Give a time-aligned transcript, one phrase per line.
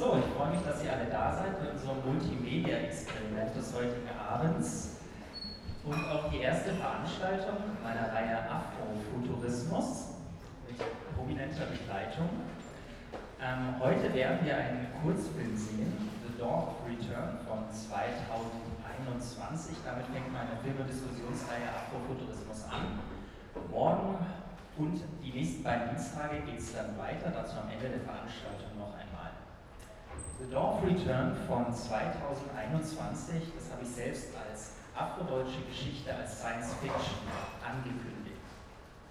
[0.00, 4.96] So, ich freue mich, dass ihr alle da seid bei unserem Multimedia-Experiment des heutigen Abends
[5.84, 10.24] und auch die erste Veranstaltung meiner Reihe Afrofuturismus
[10.64, 10.80] mit
[11.12, 12.32] prominenter Begleitung.
[13.44, 15.92] Ähm, heute werden wir einen Kurzfilm sehen,
[16.32, 19.84] The of Return von 2021.
[19.84, 23.04] Damit fängt meine Film- und Diskussionsreihe Afrofuturismus an.
[23.68, 24.16] Morgen
[24.78, 28.96] und die nächsten beiden Dienstage geht es dann weiter, dazu am Ende der Veranstaltung noch
[28.96, 29.09] einmal.
[30.40, 37.18] The Dawn Return von 2021, das habe ich selbst als afrodeutsche Geschichte, als Science Fiction
[37.60, 38.40] angekündigt.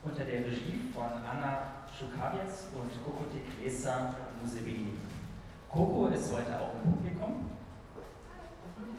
[0.03, 4.98] Unter der Regie von Anna Schukaviec und Coco Teklesa Museveni.
[5.70, 7.52] Coco ist heute auch im Publikum.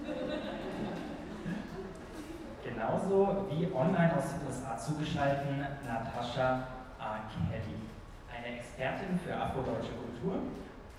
[2.62, 6.68] Genauso wie online aus den USA zugeschaltet Natascha
[7.00, 7.26] A.
[7.26, 7.74] Kelly,
[8.30, 10.42] eine Expertin für afrodeutsche Kultur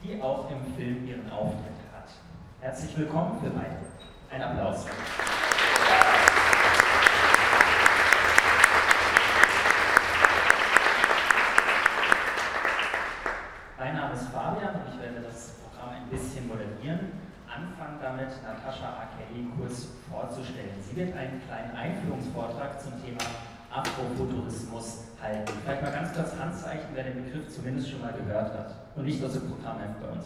[0.04, 2.10] die auch im Film ihren Auftritt hat.
[2.60, 3.78] Herzlich willkommen für beide.
[4.32, 4.86] Ein Applaus.
[13.78, 17.12] Mein Name ist Fabian und ich werde das Programm ein bisschen moderieren.
[17.48, 19.10] Anfangen damit, Natascha A.
[19.18, 20.82] Kelly kurz vorzustellen.
[20.82, 23.20] Sie wird einen kleinen Einführungsvortrag zum Thema
[23.74, 25.54] Afrofuturismus halten.
[25.64, 28.76] Vielleicht mal ganz kurz Handzeichen, wer den Begriff zumindest schon mal gehört hat.
[28.96, 30.26] Und nicht aus dem Programmheft bei uns.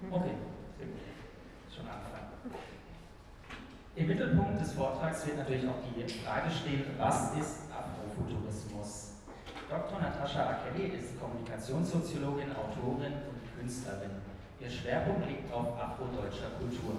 [0.00, 0.12] Mhm.
[0.12, 0.34] Okay.
[1.68, 2.10] Schon anfangen.
[3.96, 9.10] Im Mittelpunkt des Vortrags wird natürlich auch die Frage stehen, was ist Afrofuturismus?
[9.68, 10.00] Dr.
[10.00, 14.10] Natascha Akeli ist Kommunikationssoziologin, Autorin und Künstlerin.
[14.58, 16.94] Ihr Schwerpunkt liegt auf afrodeutscher Kultur.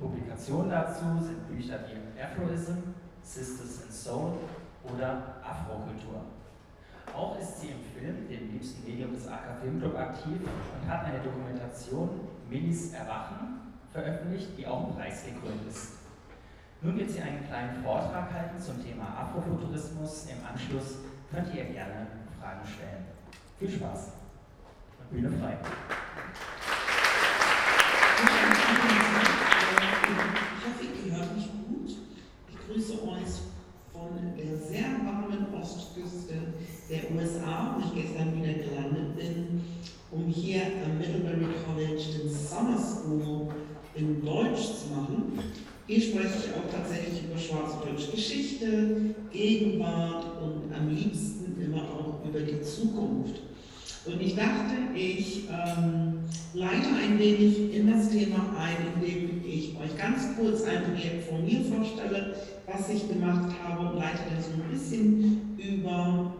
[0.00, 4.32] Publikationen dazu sind Bücher wie Afroism, Sisters in Soul
[4.84, 6.22] oder Afrokultur.
[7.14, 11.18] Auch ist sie im Film, dem liebsten Medium des AK Filmclub, aktiv und hat eine
[11.18, 13.60] Dokumentation Millis Erwachen
[13.92, 15.98] veröffentlicht, die auch im Preis gekrönt ist.
[16.80, 20.26] Nun wird sie einen kleinen Vortrag halten zum Thema Afrofuturismus.
[20.26, 20.98] Im Anschluss
[21.30, 22.06] könnt ihr gerne
[22.40, 23.04] Fragen stellen.
[23.58, 24.12] Viel Spaß
[24.98, 25.58] und Bühne frei.
[30.58, 31.90] Ich hoffe, ihr hört mich gut.
[32.48, 33.42] Ich grüße euch
[33.92, 36.34] von der sehr warmen Ostküste
[36.90, 39.60] der USA, wo ich gestern wieder gelandet bin,
[40.10, 43.48] um hier am Middlebury College den Summer School
[43.94, 45.38] in Deutsch zu machen.
[45.86, 52.40] Hier spreche ich auch tatsächlich über schwarz-deutsche Geschichte, Gegenwart und am liebsten immer auch über
[52.40, 53.40] die Zukunft.
[54.04, 56.11] Und ich dachte, ich ähm,
[56.54, 61.44] leite ein wenig in das Thema ein, indem ich euch ganz kurz ein Projekt von
[61.44, 62.36] mir vorstelle,
[62.66, 66.34] was ich gemacht habe und leite dann so ein bisschen über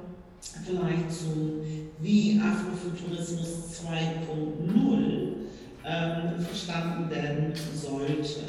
[0.65, 1.63] vielleicht so
[2.01, 5.33] wie Afrofuturismus 2.0
[5.85, 8.41] ähm, verstanden werden sollte.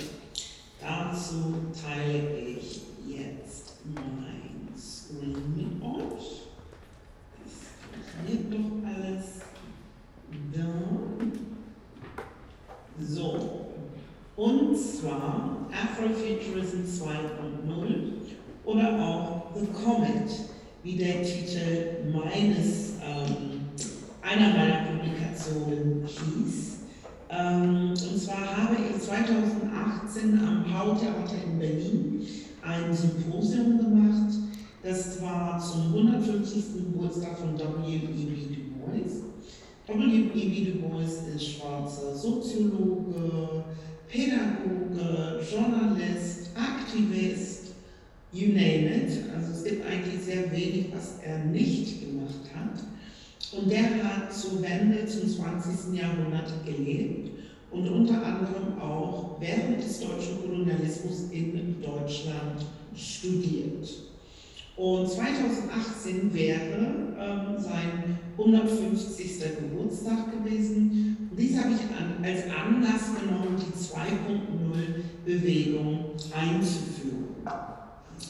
[0.81, 6.41] Dazu teile ich jetzt mein Screen mit euch.
[7.44, 9.40] Das funktioniert doch alles.
[10.52, 11.43] Da.
[13.00, 13.68] So,
[14.36, 18.14] und zwar Afrofuturism 2.0
[18.66, 20.30] oder auch The Comet,
[20.84, 23.62] wie der Titel meines, ähm,
[24.22, 26.78] einer meiner Publikationen hieß.
[27.30, 32.28] Ähm, und zwar habe ich 2018 am Paul-Theater in Berlin
[32.62, 34.34] ein Symposium gemacht.
[34.84, 36.64] Das war zum 150.
[36.76, 38.08] Geburtstag von W.E.B.
[38.08, 39.24] Du Bois.
[39.86, 41.04] Du Bois
[41.36, 43.66] ist schwarzer Soziologe,
[44.08, 47.74] Pädagoge, Journalist, Aktivist,
[48.32, 49.12] you name it.
[49.36, 52.82] Also es gibt eigentlich sehr wenig, was er nicht gemacht hat.
[53.60, 56.00] Und der hat zur Wende zum 20.
[56.00, 57.32] Jahrhundert gelebt
[57.70, 62.66] und unter anderem auch während des deutschen Kolonialismus in Deutschland
[62.96, 63.90] studiert.
[64.78, 69.58] Und 2018 wäre ähm, sein 150.
[69.60, 71.18] Geburtstag gewesen.
[71.30, 71.82] Und dies habe ich
[72.24, 73.74] als Anlass genommen, die
[75.26, 77.26] 2.0-Bewegung einzuführen.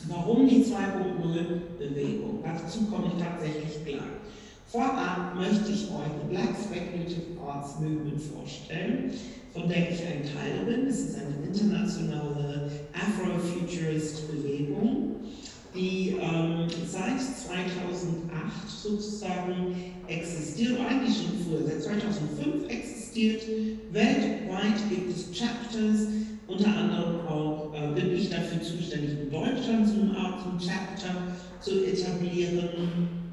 [0.08, 2.42] Warum die 2.0-Bewegung?
[2.44, 4.02] Dazu komme ich tatsächlich gleich.
[4.68, 9.12] Vorab möchte ich euch die Black Speculative Arts Movement vorstellen,
[9.54, 10.88] von der ich ein Teil bin.
[10.88, 15.16] Es ist eine internationale Afrofuturist-Bewegung
[15.76, 23.44] die ähm, seit 2008 sozusagen existiert, eigentlich schon früher, seit 2005 existiert.
[23.92, 26.08] Weltweit gibt es Chapters,
[26.48, 31.16] unter anderem auch äh, bin ich dafür zuständig, in Deutschland so eine Art von Chapter
[31.60, 33.24] zu etablieren.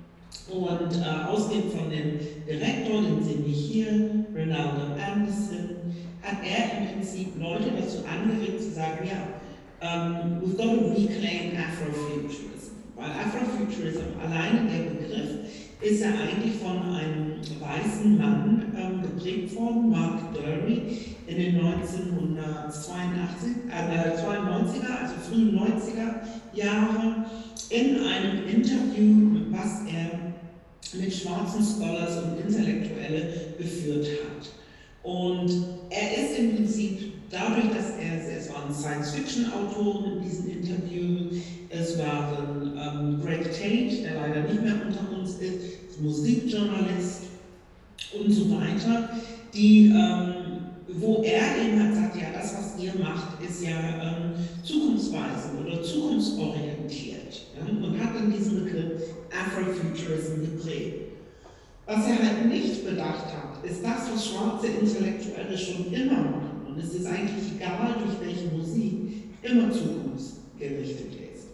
[0.50, 5.76] Und äh, ausgehend von dem Direktor, den sehen wir hier, Ronaldo Anderson,
[6.22, 9.39] hat er im Prinzip Leute dazu angeregt zu sagen, ja,
[9.82, 12.70] um, we've got to reclaim Afrofuturism.
[12.96, 15.30] Weil Afrofuturism, alleine der Begriff,
[15.80, 20.82] ist ja eigentlich von einem weißen Mann ähm, geprägt worden, Mark Dury,
[21.26, 26.20] in den 1982, äh, 92er, also frühen 90er
[26.52, 27.24] Jahre,
[27.70, 30.18] in einem Interview, was er
[30.98, 34.50] mit schwarzen Scholars und Intellektuelle geführt hat.
[35.02, 35.50] Und
[35.88, 42.72] er ist im Prinzip dadurch, dass er, es waren Science-Fiction-Autoren in diesem Interview, es waren
[42.76, 47.24] ähm, Greg Tate, der leider nicht mehr unter uns ist, Musikjournalist
[48.18, 49.10] und so weiter,
[49.54, 50.34] die, ähm,
[50.88, 54.32] wo er eben hat sagt, ja, das, was ihr macht, ist ja ähm,
[54.64, 61.10] zukunftsweisend oder zukunftsorientiert ja, und hat dann diesen Begriff Afrofuturism geprägt.
[61.86, 66.49] Was er halt nicht bedacht hat, ist das, was schwarze Intellektuelle schon immer machen.
[66.70, 68.92] Und es ist eigentlich egal, durch welche Musik,
[69.42, 71.48] immer zukunftsgerichtet ist.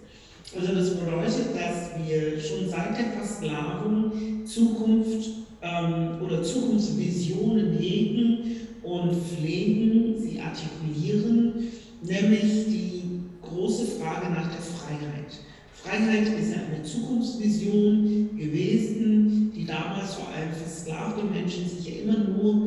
[0.54, 5.28] Also das bedeutet, dass wir schon seit der Versklavung Zukunft
[5.62, 11.68] ähm, oder Zukunftsvisionen hegen und pflegen, sie artikulieren,
[12.02, 13.02] nämlich die
[13.42, 15.32] große Frage nach der Freiheit.
[15.72, 22.65] Freiheit ist eine Zukunftsvision gewesen, die damals vor allem versklavte Menschen sich ja immer nur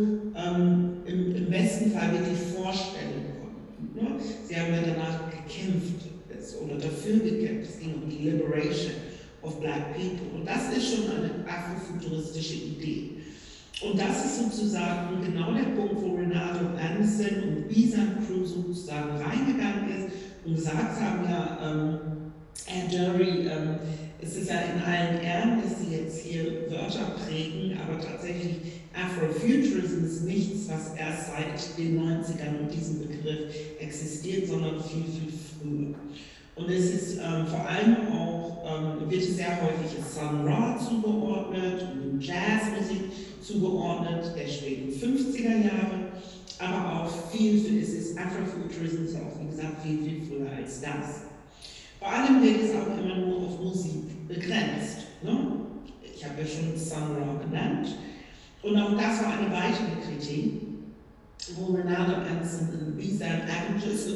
[3.96, 4.20] Ne?
[4.48, 6.06] Sie haben ja danach gekämpft
[6.64, 7.70] oder dafür gekämpft.
[7.72, 8.94] Es ging um die Liberation
[9.42, 10.40] of Black People.
[10.40, 13.10] Und das ist schon eine afrofuturistische Idee.
[13.82, 19.90] Und das ist sozusagen genau der Punkt, wo Renato Anderson und Bisan Crew sozusagen reingegangen
[19.90, 20.16] ist
[20.46, 22.00] und gesagt haben, ja, ähm,
[22.66, 23.80] Herr Dury, ähm,
[24.22, 30.06] es ist ja in allen Ehren, dass Sie jetzt hier Wörter prägen, aber tatsächlich Afrofuturism
[30.06, 35.96] ist nichts, was erst seit den 90ern mit diesem Begriff existiert, sondern viel, viel früher.
[36.56, 42.22] Und es ist ähm, vor allem auch, ähm, wird sehr häufig Sun Ra zugeordnet und
[42.22, 43.12] Jazzmusik
[43.42, 46.12] zugeordnet, der späten 50er Jahre,
[46.60, 50.82] aber auch viel, viel es ist Afrofuturism ist auch, wie gesagt, viel, viel früher als
[50.82, 51.22] das.
[52.00, 55.00] Vor allem wird es auch immer nur auf Musik begrenzt.
[55.24, 55.38] Ne?
[56.16, 57.96] Ich habe ja schon Sun Ra genannt.
[58.62, 60.62] Und auch das war eine weitere Kritik,
[61.56, 64.08] wo Renato Anson B-Sam Avengers,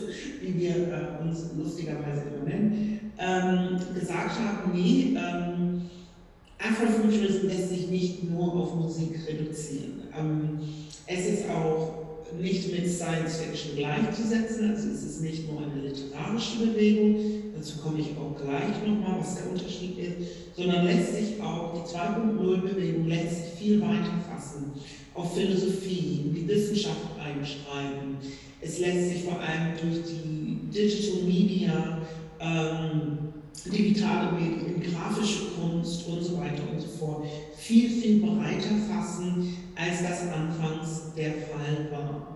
[0.41, 5.81] wie wir äh, uns lustigerweise immer nennen, ähm, gesagt haben, nee, ähm,
[6.59, 10.03] Afrofuturism lässt sich nicht nur auf Musik reduzieren.
[10.17, 10.59] Ähm,
[11.07, 12.03] es ist auch
[12.39, 17.15] nicht mit Science Fiction gleichzusetzen, also es ist nicht nur eine literarische Bewegung,
[17.63, 21.95] dazu komme ich auch gleich nochmal, was der Unterschied ist, sondern lässt sich auch, die
[21.95, 24.73] 2.0-Bewegung lässt viel weiter fassen,
[25.13, 28.17] auf Philosophie, in die Wissenschaft einschreiben.
[28.59, 32.01] Es lässt sich vor allem durch die Digital Media,
[32.41, 33.17] ähm,
[33.65, 37.25] digitale Medien, grafische Kunst und so weiter und so fort
[37.55, 42.32] viel, viel breiter fassen, als das anfangs der Fall war.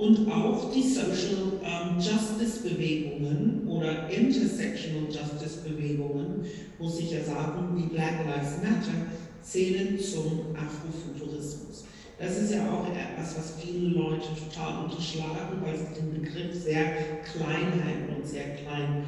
[0.00, 6.46] Und auch die Social ähm, Justice Bewegungen oder Intersectional Justice Bewegungen,
[6.78, 8.96] muss ich ja sagen, wie Black Lives Matter,
[9.42, 11.84] zählen zum Afrofuturismus.
[12.18, 16.84] Das ist ja auch etwas, was viele Leute total unterschlagen, weil sie den Begriff sehr
[17.22, 19.04] klein halten und sehr klein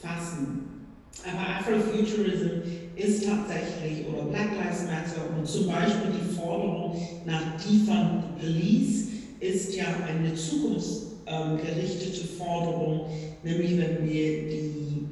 [0.00, 0.88] fassen.
[1.22, 2.62] Aber Afrofuturism
[2.96, 9.11] ist tatsächlich, oder Black Lives Matter und zum Beispiel die Forderung nach Defund Police
[9.42, 13.06] ist ja eine zukunftsgerichtete Forderung,
[13.42, 15.06] nämlich wenn wir die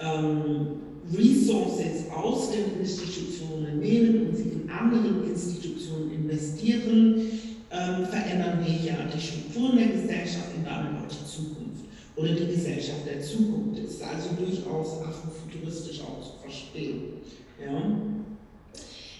[0.00, 0.66] ähm,
[1.12, 7.28] Resources aus den Institutionen nehmen und sie in anderen Institutionen investieren,
[7.70, 11.84] ähm, verändern wir ja die Strukturen der Gesellschaft und damit auch die Zukunft
[12.16, 13.82] oder die Gesellschaft der Zukunft.
[13.82, 17.14] Das ist also durchaus afrofuturistisch auch zu verstehen.
[17.62, 18.13] Ja.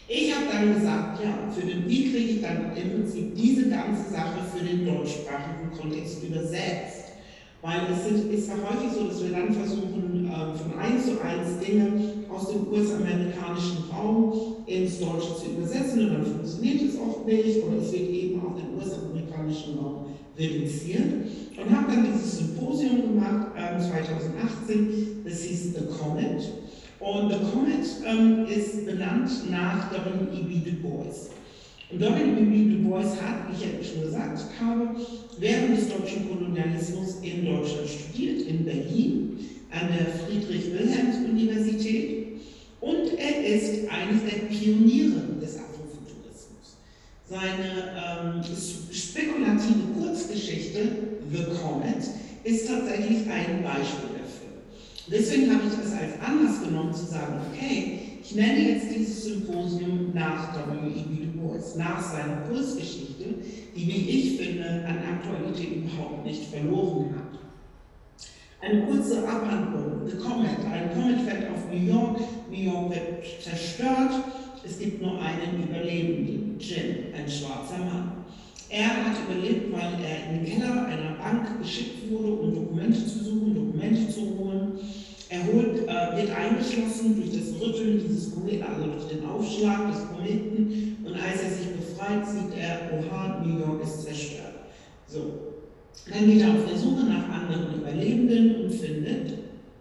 [0.07, 4.11] Ich habe dann gesagt, ja, für den, wie kriege ich dann im Prinzip diese ganze
[4.13, 7.13] Sache für den deutschsprachigen Kontext übersetzt?
[7.63, 11.59] Weil es ist ja häufig so, dass wir dann versuchen, äh, von eins zu eins
[11.65, 17.65] Dinge aus dem US-amerikanischen Raum ins Deutsche zu übersetzen und dann funktioniert es oft nicht
[17.65, 20.07] oder es wird eben auf den US-amerikanischen Raum
[20.37, 21.25] reduziert.
[21.57, 26.43] Und habe dann dieses Symposium gemacht, äh, 2018, das hieß The Comet.
[27.05, 30.71] Und The Comet ähm, ist benannt nach W.E.B.
[30.71, 31.29] Du Bois.
[31.91, 32.71] Und W.E.B.
[32.71, 34.89] Du Bois hat, wie ich ja schon gesagt habe,
[35.39, 39.39] während des deutschen Kolonialismus in Deutschland studiert, in Berlin,
[39.71, 42.41] an der Friedrich-Wilhelms-Universität.
[42.81, 46.79] Und er ist eines der Pioniere des Afrofuturismus.
[47.29, 48.43] Seine ähm,
[48.91, 50.81] spekulative Kurzgeschichte Geschichte,
[51.33, 52.05] The Comet,
[52.45, 54.14] ist tatsächlich ein Beispiel
[55.11, 60.13] Deswegen habe ich das als Anlass genommen zu sagen, okay, ich nenne jetzt dieses Symposium
[60.15, 61.27] nach W.E.B.
[61.27, 63.25] Du Bois, nach seiner Kursgeschichte,
[63.77, 67.39] die, wie ich finde, an Aktualität überhaupt nicht verloren hat.
[68.63, 70.59] Eine kurze Abhandlung, The Comet.
[70.73, 72.21] Ein Comet fällt auf New York,
[72.51, 74.25] New York wird zerstört,
[74.65, 78.25] es gibt nur einen Überlebenden, Jim, ein schwarzer Mann.
[78.77, 83.23] Er hat überlebt, weil er in den Keller einer Bank geschickt wurde, um Dokumente zu
[83.23, 84.73] suchen, Dokumente zu holen.
[85.29, 90.09] Er holt, äh, wird eingeschlossen durch das Rütteln dieses Kometen, also durch den Aufschlag des
[90.09, 90.97] Kometen.
[91.05, 94.55] Und als er sich befreit, sieht er, oha, New York ist zerstört.
[95.07, 95.21] So.
[96.13, 99.39] Dann geht er auf der Suche nach anderen Überlebenden und findet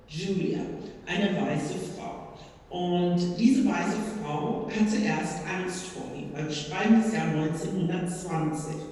[0.08, 0.60] Julia,
[1.08, 2.34] eine weiße Frau.
[2.74, 8.83] Und diese weiße Frau hat zuerst Angst vor ihm, weil wir schreiben das Jahr 1920.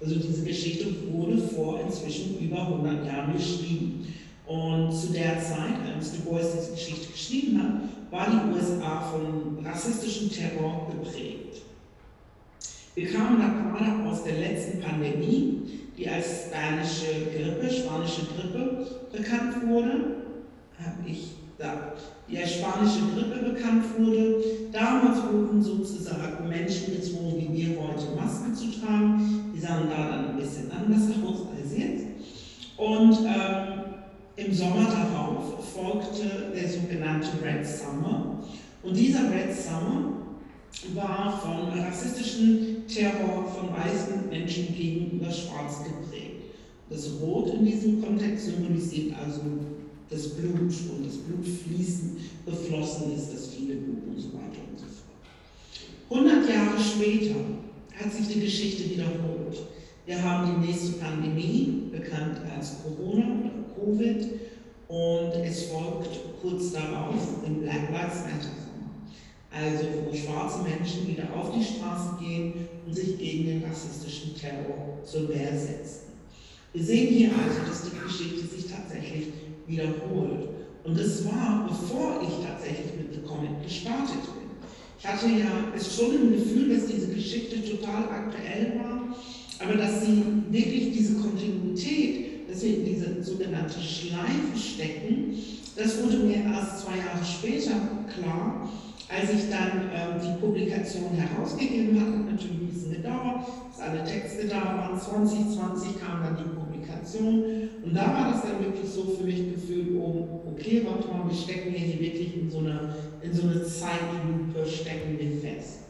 [0.00, 4.06] Also diese Geschichte wurde vor inzwischen über 100 Jahren geschrieben.
[4.46, 9.64] Und zu der Zeit, als Du Bois diese Geschichte geschrieben hat, war die USA von
[9.64, 11.62] rassistischem Terror geprägt.
[12.94, 15.62] Wir kamen da gerade aus der letzten Pandemie,
[15.96, 20.16] die als spanische Grippe, spanische Grippe bekannt wurde,
[20.80, 21.92] habe ich da,
[22.28, 24.36] die als spanische Grippe bekannt wurde.
[24.72, 29.37] Damals wurden sozusagen Menschen gezwungen, wie wir heute, Masken zu tragen.
[29.58, 32.04] Die sahen da dann ein bisschen anders aus als jetzt.
[32.76, 33.84] Und ähm,
[34.36, 38.38] im Sommer darauf folgte der sogenannte Red Summer.
[38.84, 40.12] Und dieser Red Summer
[40.94, 46.54] war von rassistischen Terror von weißen Menschen gegenüber schwarz geprägt.
[46.88, 49.40] Das Rot in diesem Kontext symbolisiert also
[50.08, 54.78] das Blut und das Blut fließen, geflossen ist, das viele Blut und so weiter und
[54.78, 56.20] so fort.
[56.26, 57.34] 100 Jahre später
[57.98, 59.58] hat sich die Geschichte wiederholt.
[60.06, 64.26] Wir haben die nächste Pandemie, bekannt als Corona oder Covid,
[64.88, 67.14] und es folgt kurz darauf
[67.46, 68.58] im Black Lives Matter
[69.50, 74.98] also wo schwarze Menschen wieder auf die Straße gehen und sich gegen den rassistischen Terror
[75.04, 76.12] zur Wehr setzen.
[76.72, 79.28] Wir sehen hier also, dass die Geschichte sich tatsächlich
[79.66, 80.48] wiederholt.
[80.84, 84.37] Und es war, bevor ich tatsächlich mit The Comic gestartet bin.
[85.00, 85.46] Ich hatte ja
[85.78, 89.14] schon im Gefühl, dass diese Geschichte total aktuell war,
[89.60, 95.38] aber dass sie wirklich diese Kontinuität, dass wir in diese sogenannte Schleife stecken,
[95.76, 97.76] das wurde mir erst zwei Jahre später
[98.12, 98.68] klar,
[99.08, 104.04] als ich dann ähm, die Publikation herausgegeben habe, hat natürlich ein bisschen gedauert, bis alle
[104.04, 105.00] Texte da waren.
[105.00, 106.67] 2020 kam dann die Publikation
[107.84, 111.36] und da war das dann wirklich so für mich gefühlt, oh, okay, warte mal, wir
[111.36, 115.80] stecken hier wirklich in so eine, in so eine Zeitlupe, stecken wir fest.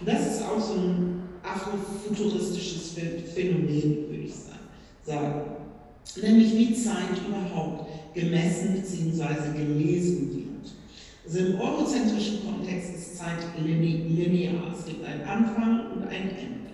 [0.00, 2.94] Und das ist auch so ein afrofuturistisches
[3.34, 4.34] Phänomen, würde ich
[5.04, 5.42] sagen.
[6.20, 9.56] Nämlich wie Zeit überhaupt gemessen bzw.
[9.56, 10.74] gelesen wird.
[11.26, 14.74] Also im eurozentrischen Kontext ist Zeit linear.
[14.78, 16.70] Es gibt einen Anfang und ein Ende.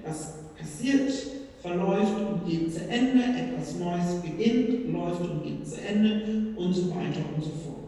[0.00, 1.12] Etwas passiert,
[1.60, 6.90] verläuft und geht zu Ende, etwas Neues beginnt, läuft und geht zu Ende und so
[6.90, 7.80] weiter und so fort.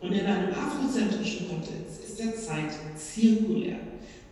[0.00, 3.76] Und in einem afrozentrischen Kontext ist der Zeit zirkulär.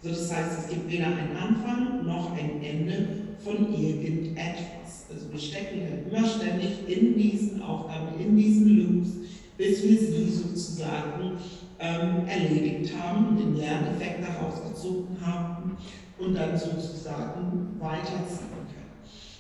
[0.03, 3.09] Also das heißt, es gibt weder einen Anfang noch ein Ende
[3.43, 5.07] von irgendetwas.
[5.11, 9.11] Also wir stecken immer ständig in diesen Aufgaben, in diesen Loops,
[9.57, 11.39] bis wir sie sozusagen
[11.79, 15.77] ähm, erledigt haben den Lerneffekt daraus gezogen haben
[16.19, 18.54] und dann sozusagen weiterziehen.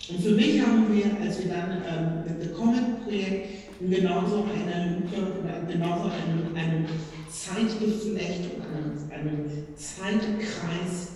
[0.08, 3.46] Und für mich haben wir, als wir dann ähm, mit dem Comet-Projekt
[3.80, 6.86] genauso eine Lupe, genauso einen, einen
[7.30, 11.12] Zeitgeflecht und einen, einen Zeitkreis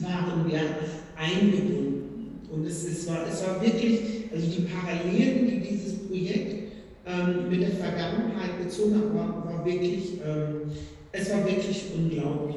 [0.00, 0.60] waren wir
[1.16, 2.40] eingebunden.
[2.50, 4.00] Und es, es, war, es war wirklich,
[4.32, 6.72] also die Parallelen, die dieses Projekt
[7.06, 10.70] ähm, mit der Vergangenheit bezogen habe, war, war wirklich, ähm,
[11.12, 12.56] es war wirklich unglaublich.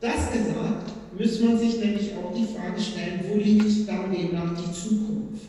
[0.00, 4.72] Das gesagt, muss man sich nämlich auch die Frage stellen, wo liegt dann demnach die
[4.72, 5.48] Zukunft?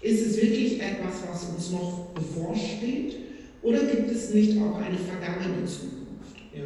[0.00, 3.16] Ist es wirklich etwas, was uns noch bevorsteht?
[3.62, 6.36] Oder gibt es nicht auch eine vergangene Zukunft?
[6.54, 6.64] Ja?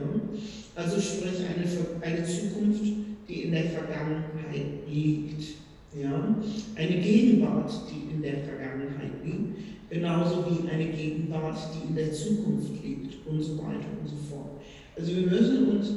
[0.74, 1.66] Also sprich eine,
[2.02, 2.84] eine Zukunft,
[3.28, 5.54] die in der Vergangenheit liegt.
[5.98, 6.36] Ja?
[6.76, 12.70] Eine Gegenwart, die in der Vergangenheit liegt genauso wie eine Gegenwart, die in der Zukunft
[12.82, 14.60] liegt und so weiter und so fort.
[14.96, 15.88] Also wir müssen uns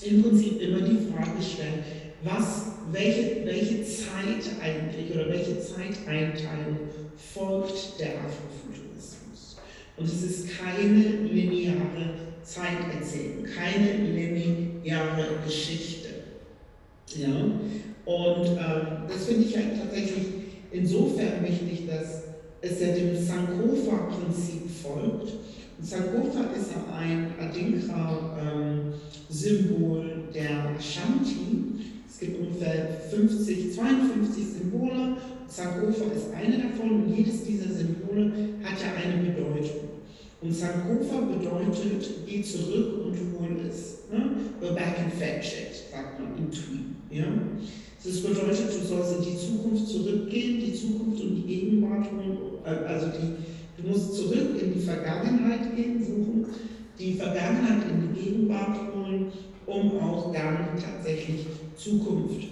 [0.00, 1.84] im Prinzip immer die Frage stellen,
[2.24, 6.78] was, welche, welche Zeit eigentlich oder welche Zeiteinteilung
[7.16, 9.56] folgt der Afrofuturismus.
[9.96, 16.08] Und es ist keine lineare Zeiterzählung, keine lineare Geschichte.
[17.16, 17.28] Ja?
[18.04, 20.26] Und ähm, das finde ich halt tatsächlich
[20.72, 22.22] insofern wichtig, dass
[22.60, 25.32] es ja dem Sankofa-Prinzip folgt.
[25.82, 31.64] Sankofa ist ja ein Adinkra-Symbol ähm, der Ashanti.
[32.08, 35.16] Es gibt ungefähr 50, 52 Symbole.
[35.48, 39.88] Sankofa ist eine davon und jedes dieser Symbole hat ja eine Bedeutung.
[40.40, 43.98] Und Sankofa bedeutet, geh zurück und hol es.
[44.12, 44.30] Ne?
[44.60, 46.94] Go back and fetch it, sagt man im Tweet.
[47.10, 47.26] Ja?
[48.04, 52.84] Das bedeutet, du sollst in die Zukunft zurückgehen, die Zukunft und die Gegenwart holen, äh,
[52.86, 53.34] also die,
[53.82, 56.46] du musst zurück in die Vergangenheit gehen, suchen,
[56.98, 59.32] die Vergangenheit in die Gegenwart holen,
[59.66, 61.46] um auch dann tatsächlich
[61.76, 62.48] Zukunft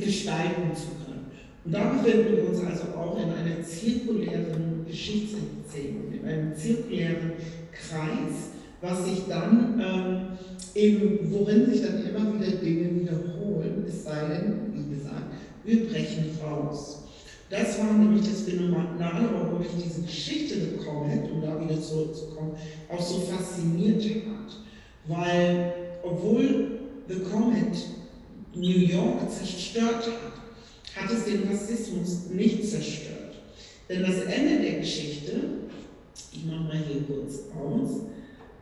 [0.00, 1.26] gestalten zu können.
[1.64, 7.32] Und da befinden wir uns also auch in einer zirkulären Geschichtserzählung, in einem zirkulären
[7.72, 10.38] Kreis, was sich dann ähm,
[10.74, 15.24] eben, worin sich dann immer wieder Dinge wiederholen, es sei denn, wie gesagt,
[15.64, 16.97] wir brechen raus.
[17.50, 22.54] Das war nämlich das Phänomenale, warum mich diese Geschichte The Comet, um da wieder zurückzukommen,
[22.90, 24.56] auch so fasziniert hat.
[25.06, 27.74] Weil, obwohl The Comet
[28.54, 33.38] New York zerstört hat, hat es den Rassismus nicht zerstört.
[33.88, 35.32] Denn das Ende der Geschichte,
[36.32, 38.00] ich mache mal hier kurz aus,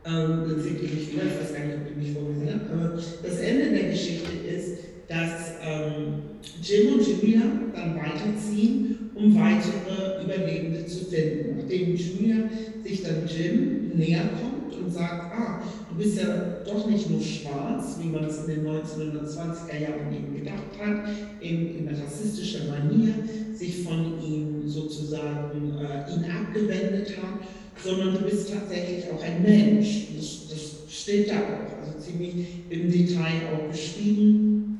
[0.05, 2.39] ähm, dann seht ihr mich wieder, ich weiß gar nicht, ob ihr mich vor mir
[2.39, 6.21] seht, aber das Ende der Geschichte ist, dass ähm,
[6.61, 7.41] Jim und Julia
[7.73, 11.57] dann weiterziehen, um weitere Überlebende zu finden.
[11.57, 12.49] Nachdem Julia
[12.83, 17.97] sich dann Jim näher kommt und sagt, ah, du bist ja doch nicht nur schwarz,
[18.01, 21.09] wie man es in den 1920er Jahren eben gedacht hat,
[21.41, 23.13] in, in rassistischer Manier
[23.53, 27.47] sich von ihm sozusagen äh, ihn abgewendet hat,
[27.83, 30.07] sondern du bist tatsächlich auch ein Mensch.
[30.15, 34.76] Das, das steht da auch, also ziemlich im Detail auch beschrieben,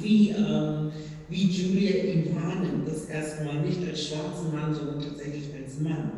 [0.00, 0.90] wie, ähm,
[1.28, 6.10] wie Julia ihn wahrnimmt, das erstmal nicht als schwarzen Mann, sondern tatsächlich als Mann.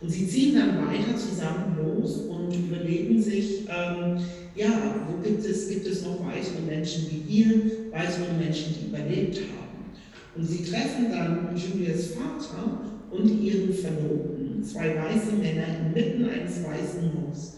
[0.00, 4.18] Und sie ziehen dann weiter zusammen los und überlegen sich, ähm,
[4.56, 4.70] ja,
[5.06, 9.70] wo gibt es, gibt es noch weitere Menschen wie wir, weitere Menschen, die überlebt haben.
[10.36, 17.10] Und sie treffen dann Julias Vater und ihren Verlobten, zwei weiße Männer inmitten eines weißen
[17.14, 17.56] Mobs.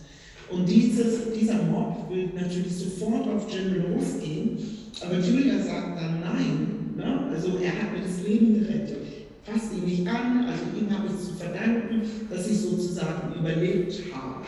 [0.51, 4.59] Und dieses, dieser Mob will natürlich sofort auf Jim losgehen,
[5.01, 6.95] aber Julia sagt dann nein.
[6.97, 7.31] Ne?
[7.33, 8.99] Also er hat mir das Leben gerettet.
[9.45, 14.45] Fasst ihn nicht an, also ihm habe ich zu verdanken, dass ich sozusagen überlebt habe.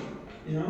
[0.52, 0.64] Ja?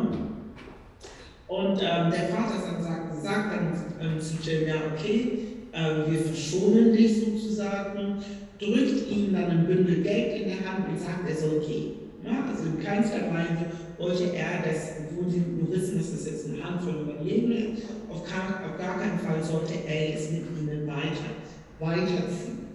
[1.47, 5.39] Und ähm, der Vater sagt, sagt dann ähm, zu Jim, ja okay,
[5.71, 8.17] äh, wir verschonen dich sozusagen
[8.59, 11.93] drückt ihm dann ein Bündel Geld in der Hand und sagt, er soll gehen.
[12.23, 13.65] Ja, also in keinster Weise
[13.97, 17.83] wollte er, dass, obwohl sie nur wissen, dass das jetzt eine Handvoll Überleben ist,
[18.15, 21.35] auf, auf gar keinen Fall sollte er es mit ihnen weiter,
[21.79, 22.65] weiterziehen.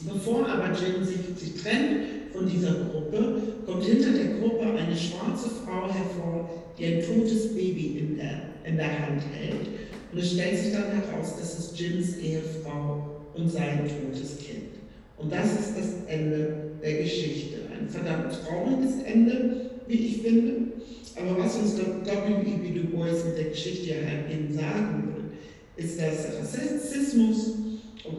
[0.00, 5.48] Bevor aber Jim sich, sich trennt von dieser Gruppe, kommt hinter der Gruppe eine schwarze
[5.64, 9.68] Frau hervor, die ein totes Baby in der, in der Hand hält.
[10.12, 14.72] Und es stellt sich dann heraus, dass es Jims Ehefrau und sein totes Kind.
[15.16, 17.58] Und das ist das Ende der Geschichte.
[17.72, 20.72] Ein verdammt trauriges Ende, wie ich finde.
[21.16, 22.78] Aber was uns W.E.B.
[22.78, 27.54] Du Bois mit der Geschichte ja eben sagen will, ist, dass Rassismus,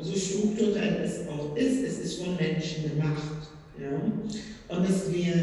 [0.02, 3.50] so strukturell es auch ist, es ist von Menschen gemacht.
[3.80, 4.76] Ja?
[4.76, 5.34] Und dass wir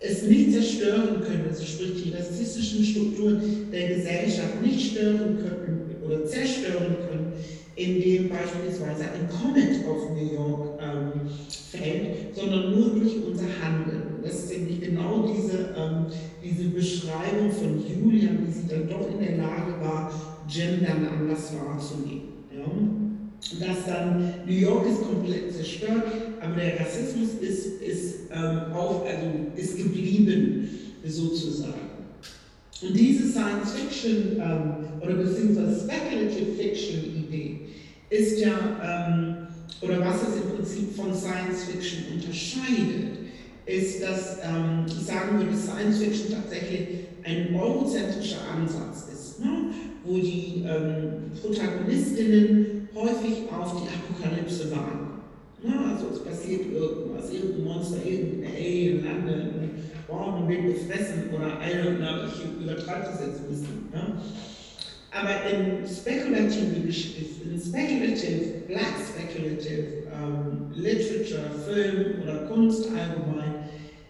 [0.00, 6.26] es nicht zerstören können, also sprich die rassistischen Strukturen der Gesellschaft nicht stören können oder
[6.26, 7.32] zerstören können,
[7.76, 11.12] in dem beispielsweise ein Comet auf New York ähm,
[11.70, 14.13] fällt, sondern nur durch unser Handeln.
[14.24, 16.06] Das ist nämlich genau diese, ähm,
[16.42, 20.10] diese Beschreibung von Julia, wie sie dann doch in der Lage war,
[20.48, 22.22] dann anders wahrzunehmen.
[22.50, 23.66] Ja?
[23.66, 26.04] Dass dann New York ist komplett zerstört,
[26.40, 30.68] aber der Rassismus ist, ist, ähm, auf, also ist geblieben,
[31.04, 31.74] sozusagen.
[32.82, 37.60] Und diese Science Fiction ähm, oder beziehungsweise Speculative Fiction Idee
[38.10, 39.46] ist ja, ähm,
[39.80, 43.23] oder was es im Prinzip von Science Fiction unterscheidet,
[43.66, 49.70] ist, dass ähm, ich sagen würde, Science Fiction tatsächlich ein eurozentrischer Ansatz ist, ne?
[50.04, 55.22] wo die ähm, Protagonistinnen häufig auf die Apokalypse warten.
[55.62, 55.72] Ne?
[55.92, 59.54] Also es passiert irgendwas, irgendein Monster, irgendein Alien landet
[60.44, 63.88] man wird gefressen oder eine, na, ich übertreibe das jetzt ein bisschen.
[63.92, 64.20] Ne?
[65.14, 73.68] Aber in speculative, in speculative, black speculative um, Literature, Film oder Kunst allgemein,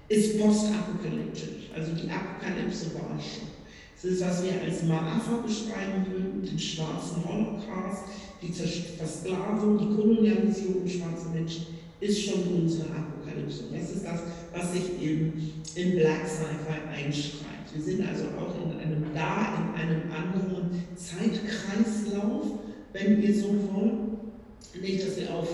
[0.08, 1.68] ist postapokalyptisch.
[1.76, 3.48] Also die Apokalypse war schon.
[3.94, 8.04] Das ist, was wir als Maafa beschreiben würden, den schwarzen Holocaust,
[8.40, 11.66] die Versklavung, die Kolonialisierung schwarzer Menschen
[12.00, 13.64] ist schon unsere Apokalypse.
[13.64, 14.20] Und das ist das,
[14.52, 17.53] was sich eben in Black Sci-Fi einschreibt.
[17.74, 22.60] Wir sind also auch in einem da, in einem anderen Zeitkreislauf,
[22.92, 24.80] wenn ihr so wollt.
[24.80, 25.48] Nicht, dass wir auf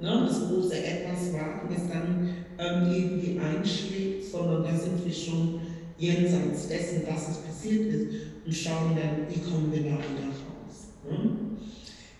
[0.00, 5.60] ne, das große Etwas warten, das dann ähm, irgendwie einschlägt, sondern da sind wir schon
[5.96, 8.06] jenseits dessen, dass es passiert ist
[8.44, 10.90] und schauen dann, wie kommen wir da wieder raus.
[11.08, 11.30] Ne?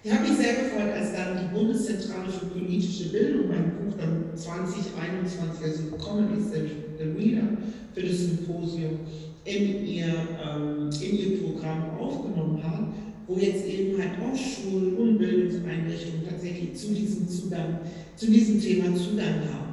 [0.03, 4.31] Ich habe mich sehr gefreut, als dann die Bundeszentrale für politische Bildung mein Buch dann
[4.35, 6.63] 2021 also gekommen ist, der,
[6.99, 7.49] der Reader
[7.93, 9.01] für das Symposium,
[9.45, 12.89] in ihr, ähm, in ihr Programm aufgenommen hat,
[13.27, 17.79] wo jetzt eben halt auch Schulen und Bildungseinrichtungen tatsächlich zu diesem Zugang,
[18.17, 19.71] zu diesem Thema Zugang haben.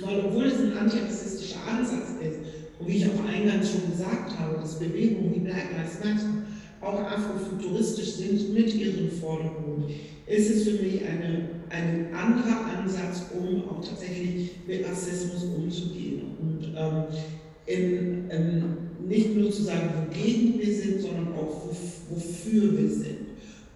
[0.00, 2.38] Weil obwohl es ein antirassistischer Ansatz ist,
[2.78, 6.44] und wie ich auch eingangs schon gesagt habe, dass Bewegungen wie Black Lives Matter
[6.82, 9.86] auch afrofuturistisch sind mit ihren Forderungen,
[10.26, 16.22] ist es für mich eine, ein anderer Ansatz, um auch tatsächlich mit Rassismus umzugehen.
[16.40, 17.04] Und ähm,
[17.66, 18.62] in, ähm,
[19.06, 21.66] nicht nur zu sagen, wogegen wir sind, sondern auch
[22.10, 23.26] wofür wir sind.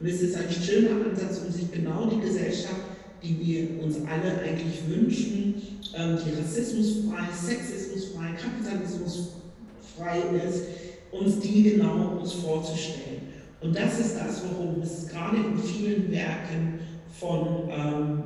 [0.01, 2.81] Und es ist ein schöner Ansatz, um sich genau die Gesellschaft,
[3.23, 5.55] die wir uns alle eigentlich wünschen,
[5.95, 10.63] ähm, die rassismusfrei, sexismusfrei, kapitalismusfrei ist,
[11.11, 13.21] uns die genau uns vorzustellen.
[13.61, 16.79] Und das ist das, worum es gerade in vielen Werken
[17.19, 18.23] von ähm,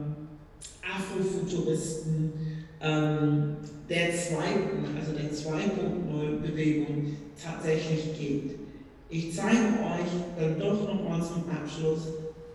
[0.82, 2.32] Afrofuturisten
[2.80, 3.56] ähm,
[3.88, 8.58] der zweiten, also der 2.0-Bewegung tatsächlich geht.
[9.10, 12.08] Ich zeige euch dann doch nochmal zum Abschluss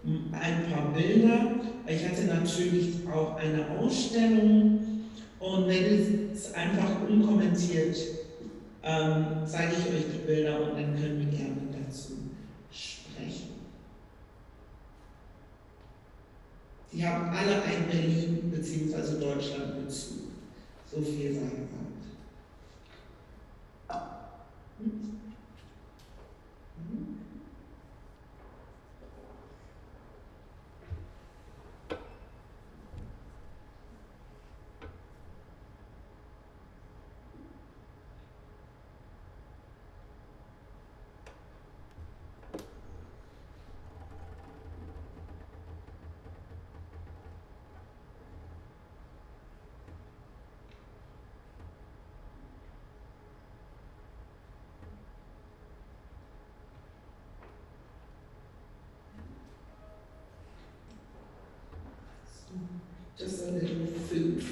[0.04, 1.52] ein paar Bilder.
[1.88, 4.80] Ich hatte natürlich auch eine Ausstellung
[5.40, 7.96] und wenn es einfach unkommentiert,
[8.84, 12.14] ähm, zeige ich euch die Bilder und dann können wir gerne dazu
[12.72, 13.50] sprechen.
[16.92, 19.20] Die haben alle ein Berlin bzw.
[19.20, 19.88] Deutschland
[20.92, 21.06] Bezug.
[21.06, 21.42] So viel sei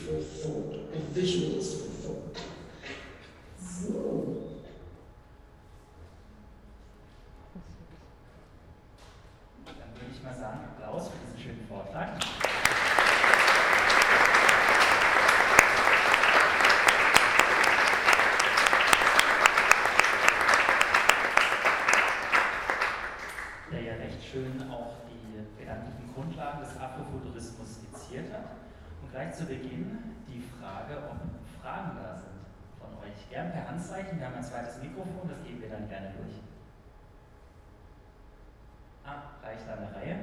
[0.08, 2.38] for thought, or visuals for thought.
[3.60, 4.38] So.
[9.66, 12.20] Dann würde ich mal sagen, Applaus für diesen schönen Vortrag.
[23.72, 28.67] Der ja recht schön auch die gedanklichen Grundlagen des Afrofuturismus skizziert hat.
[29.02, 31.18] Und gleich zu Beginn die Frage, ob
[31.62, 32.38] Fragen da sind
[32.80, 33.30] von euch.
[33.30, 36.36] Gern per Handzeichen, wir haben ein zweites Mikrofon, das geben wir dann gerne durch.
[39.06, 40.18] Ah, reicht da eine Reihe?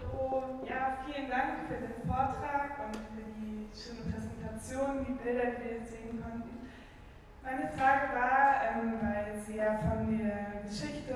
[0.00, 5.64] Hallo, ja, vielen Dank für den Vortrag und für die schöne Präsentation, die Bilder, die
[5.64, 6.52] wir sehen konnten.
[7.52, 11.12] Meine Frage war, ähm, weil Sie ja von der Geschichte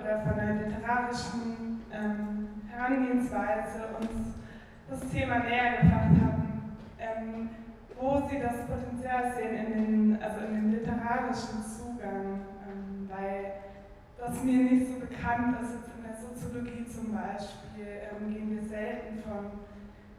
[0.00, 4.36] oder von der literarischen ähm, Herangehensweise uns
[4.88, 7.50] das Thema näher gebracht haben, ähm,
[7.98, 12.38] wo Sie das Potenzial sehen in den, also in den literarischen Zugang,
[12.70, 13.54] ähm, weil
[14.16, 18.62] das mir nicht so bekannt ist, jetzt in der Soziologie zum Beispiel, ähm, gehen wir
[18.62, 19.58] selten von,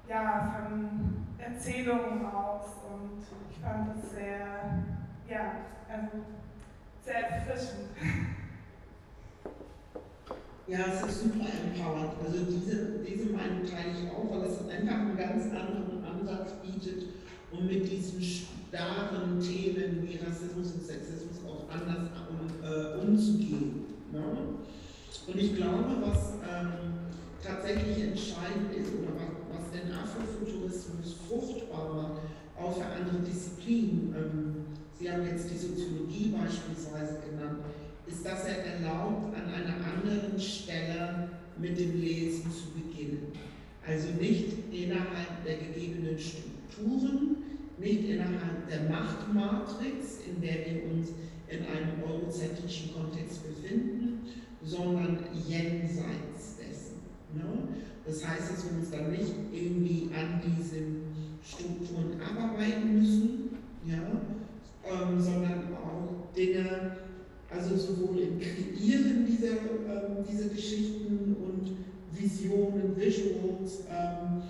[0.09, 4.90] ja, von Erzählungen aus und ich fand das sehr
[5.31, 5.55] ja,
[5.87, 6.25] also
[7.05, 7.89] sehr erfrischend.
[10.67, 12.13] Ja, es ist super empowernd.
[12.23, 17.07] Also diese, diese Meinung teile ich auch, weil es einfach einen ganz anderen Ansatz bietet,
[17.51, 23.85] um mit diesen starren Themen wie Rassismus und Sexismus auch anders um, äh, umzugehen.
[24.11, 24.23] Ne?
[25.27, 27.11] Und ich glaube, was ähm,
[27.43, 32.21] tatsächlich entscheidend ist oder was, was den Afrofuturismus fruchtbar macht,
[32.57, 34.50] auch für andere Disziplinen, ähm,
[35.01, 37.57] Sie haben jetzt die Soziologie beispielsweise genannt,
[38.05, 43.31] ist, dass er erlaubt, an einer anderen Stelle mit dem Lesen zu beginnen.
[43.83, 47.37] Also nicht innerhalb der gegebenen Strukturen,
[47.79, 51.09] nicht innerhalb der Machtmatrix, in der wir uns
[51.47, 54.19] in einem eurozentrischen Kontext befinden,
[54.63, 56.99] sondern jenseits dessen.
[57.33, 57.69] Ne?
[58.05, 61.01] Das heißt, dass wir uns dann nicht irgendwie an diesen
[61.43, 63.49] Strukturen abarbeiten müssen,
[63.83, 63.97] ja,
[64.85, 66.97] ähm, sondern auch Dinge,
[67.49, 71.71] also sowohl im Kreieren dieser, ähm, dieser Geschichten und
[72.11, 74.43] Visionen, Visuals, ähm,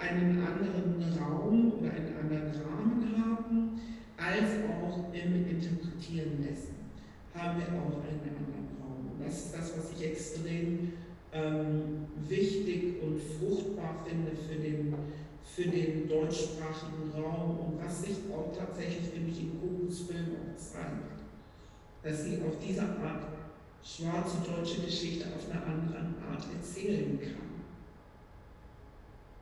[0.00, 3.80] einen anderen Raum oder einen anderen Rahmen haben,
[4.16, 6.74] als auch im Interpretieren dessen
[7.34, 9.10] haben wir auch einen anderen Raum.
[9.12, 10.92] Und das ist das, was ich extrem
[11.32, 14.83] ähm, wichtig und fruchtbar finde für den,
[15.44, 20.56] für den deutschsprachigen Raum und was sich auch tatsächlich, finde ich, in Kokos Film auch
[20.56, 21.20] zeigt.
[22.02, 23.24] Dass sie auf diese Art
[23.82, 27.54] schwarze deutsche Geschichte auf eine andere Art erzählen kann.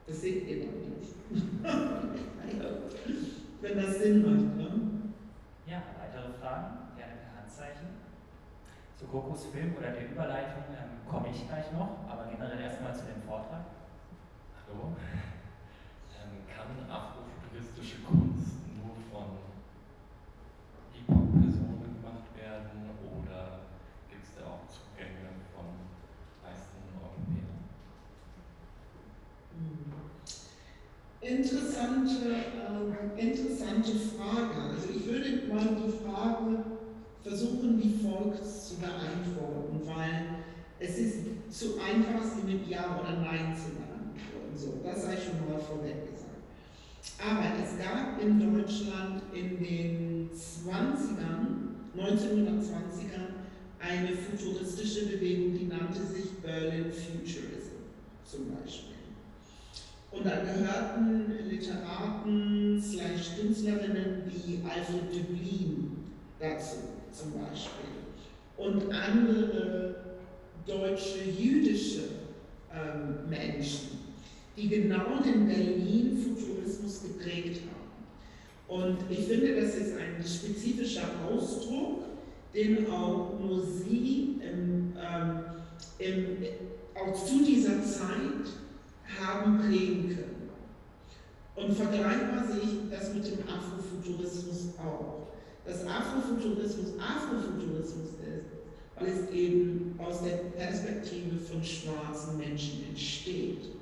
[0.07, 1.15] Das seht ihr dann nicht.
[3.63, 4.57] Wenn das Sinn macht.
[4.57, 4.69] Ne?
[5.67, 6.97] Ja, weitere Fragen?
[6.97, 7.87] Gerne per Handzeichen.
[8.99, 13.05] Zu Kokos Film oder der Überleitung ähm, komme ich gleich noch, aber generell erstmal zu
[13.05, 13.65] dem Vortrag.
[14.67, 14.97] Hallo.
[16.63, 19.35] Kann afrofuturistische Kunst nur von
[20.95, 23.67] Hip-Hop-Personen gemacht werden oder
[24.09, 25.91] gibt es da auch Zugänge von
[26.39, 27.67] meisten Europäern?
[31.21, 34.71] Interessante, äh, interessante Frage.
[34.71, 36.63] Also ich würde mal die Frage
[37.25, 40.47] versuchen, wie folgt zu beantworten, weil
[40.79, 44.55] es ist zu einfach, sie mit Ja oder Nein zu beantworten.
[44.55, 46.12] So, das sei schon mal vorweg.
[47.25, 53.33] Aber es gab in Deutschland in den 20ern, 1920ern,
[53.79, 57.77] eine futuristische Bewegung, die nannte sich Berlin Futurism
[58.25, 58.93] zum Beispiel.
[60.11, 65.97] Und da gehörten Literaten slash Künstlerinnen wie Alfred Döblin
[66.41, 66.77] dazu
[67.13, 67.93] zum Beispiel.
[68.57, 69.95] Und andere
[70.67, 72.03] deutsche jüdische
[72.73, 74.02] ähm, Menschen,
[74.57, 77.83] die genau den Berlin-Futurismus geprägt haben.
[78.69, 82.05] Und ich finde, das ist ein spezifischer Ausdruck,
[82.55, 85.45] den auch nur sie im, ähm,
[85.99, 86.37] im,
[86.95, 88.49] auch zu dieser Zeit
[89.21, 90.33] haben prägen können.
[91.55, 95.29] Und vergleichbar sehe ich das mit dem Afrofuturismus auch.
[95.67, 103.82] Dass Afrofuturismus Afrofuturismus ist, weil es eben aus der Perspektive von schwarzen Menschen entsteht.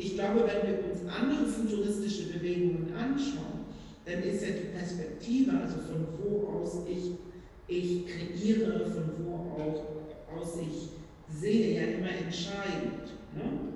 [0.00, 3.66] Ich glaube, wenn wir uns andere futuristische Bewegungen anschauen,
[4.06, 7.18] dann ist ja die Perspektive, also von wo aus ich,
[7.66, 10.90] ich kreiere, von wo auch aus ich
[11.36, 13.10] sehe, ja immer entscheidend.
[13.34, 13.74] Ne?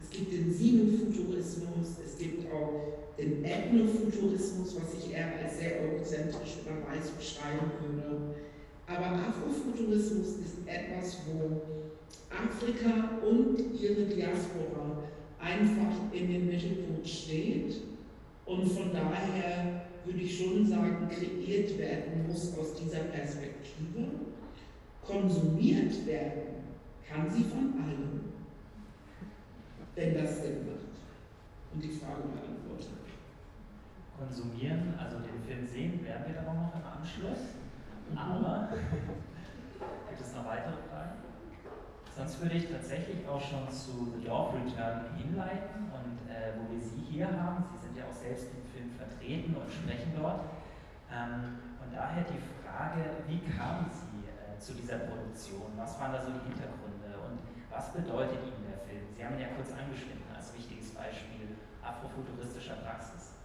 [0.00, 6.58] Es gibt den Sinofuturismus, es gibt auch den Ethnofuturismus, was ich eher als sehr eurozentrisch
[6.64, 8.36] oder weiß beschreiben würde.
[8.86, 11.60] Aber Afrofuturismus ist etwas, wo
[12.30, 15.02] Afrika und ihre Diaspora
[15.46, 17.76] einfach in den Mittelpunkt steht
[18.44, 24.06] und von daher würde ich schon sagen, kreiert werden muss aus dieser Perspektive.
[25.02, 26.64] Konsumiert werden
[27.08, 28.26] kann sie von allen
[29.96, 30.94] wenn das Sinn macht.
[31.72, 33.00] Und die Frage beantwortet.
[34.18, 37.56] Konsumieren, also den Film sehen, werden wir dann auch noch im Anschluss.
[38.14, 38.68] Aber
[40.08, 41.25] gibt es noch weitere Fragen?
[42.16, 46.80] Sonst würde ich tatsächlich auch schon zu The Dog Return hinleiten und äh, wo wir
[46.80, 47.68] Sie hier haben.
[47.68, 50.48] Sie sind ja auch selbst im Film vertreten und sprechen dort.
[51.12, 55.76] Ähm, und daher die Frage, wie kamen Sie äh, zu dieser Produktion?
[55.76, 57.36] Was waren da so die Hintergründe und
[57.68, 59.04] was bedeutet Ihnen der Film?
[59.12, 63.36] Sie haben ihn ja kurz angeschnitten als wichtiges Beispiel afrofuturistischer Praxis.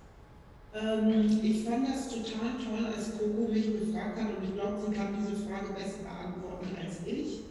[0.71, 4.95] Ähm, ich fand das total toll, als Coco mich gefragt hat, und ich glaube, sie
[4.95, 7.50] kann diese Frage besser beantworten als ich.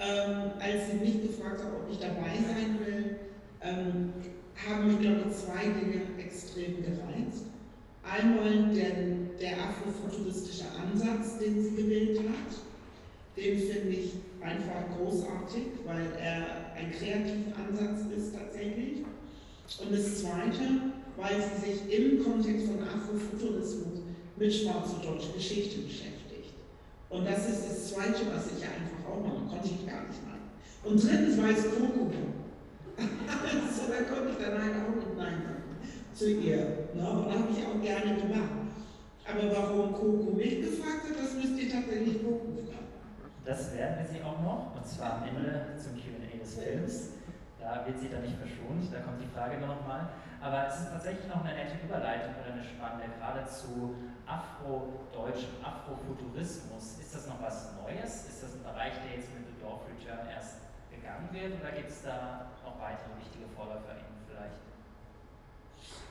[0.00, 3.16] Ähm, als sie mich gefragt hat, ob ich dabei sein will,
[3.60, 4.12] ähm,
[4.54, 7.46] haben mich, glaube ich, zwei Dinge extrem gereizt.
[8.04, 8.90] Einmal der,
[9.40, 12.54] der afrofuturistische Ansatz, den sie gewählt hat.
[13.36, 19.04] Den finde ich einfach großartig, weil er ein kreativer Ansatz ist tatsächlich.
[19.80, 24.00] Und das Zweite, weil sie sich im Kontext von Afrofuturismus
[24.36, 26.17] mit schwarzer deutscher Geschichte beschäftigt.
[27.10, 30.52] Und das ist das Zweite, was ich einfach auch mache, konnte ich gar nicht machen.
[30.84, 32.10] Und drittens war es Coco.
[32.98, 35.58] so, da konnte ich dann halt auch nicht Nein sagen
[36.12, 36.90] zu ihr.
[36.94, 37.08] Ne?
[37.08, 38.66] Und habe ich auch gerne gemacht.
[39.24, 42.92] Aber warum Coco mich gefragt hat, das müsst ihr tatsächlich Coco fragen.
[43.44, 47.16] Das werden wir sie auch noch, und zwar am Ende zum QA des Films.
[47.60, 50.12] Da wird sie dann nicht verschont, da kommt die Frage nochmal.
[50.40, 53.42] Aber es ist tatsächlich noch eine nette Überleitung oder eine spannende, gerade
[54.28, 57.00] zu Afro-Deutschem, Afrofuturismus.
[57.00, 58.28] Ist das noch was Neues?
[58.28, 61.88] Ist das ein Bereich, der jetzt mit The Dorf Return erst gegangen wird oder gibt
[61.88, 64.60] es da noch weitere wichtige VorläuferInnen vielleicht?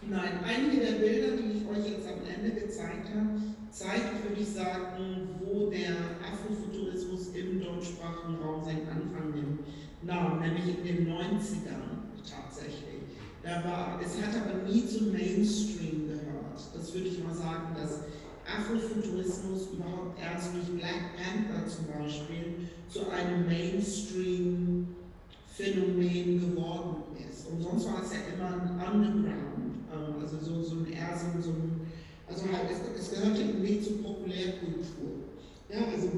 [0.02, 3.38] Nein, einige der Bilder, die ich euch jetzt am Ende gezeigt habe,
[3.70, 9.62] zeigt, würde ich sagen, wo der Afrofuturismus im deutschsprachigen Raum seinen Anfang nimmt.
[10.02, 13.06] nahm, nämlich in den 90ern tatsächlich.
[13.44, 16.27] Da war, es hat aber nie zum Mainstream gehört.
[16.74, 18.02] Das würde ich mal sagen, dass
[18.48, 26.96] Afrofuturismus überhaupt erst durch Black Panther zum Beispiel zu einem Mainstream-Phänomen geworden
[27.30, 27.48] ist.
[27.52, 31.28] Und sonst war es ja immer ein Underground, ähm, also so, so ein eher so,
[31.52, 31.82] ein,
[32.28, 35.28] also halt, es, es gehörte eben nicht zur Populärkultur.
[35.70, 36.10] Ja, also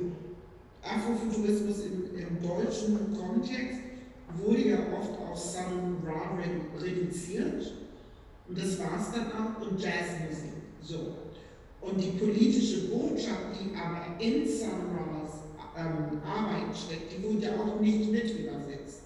[0.82, 3.82] Afrofuturismus im, im deutschen Kontext
[4.38, 6.38] wurde ja oft auf Sun Ra
[6.80, 7.74] reduziert
[8.50, 10.58] und das war es dann auch und Jazzmusik.
[10.82, 11.14] So.
[11.82, 15.40] Und die politische Botschaft, die aber in Sun Ra's
[15.78, 19.04] ähm, Arbeit steckt, die wurde auch nicht mit übersetzt.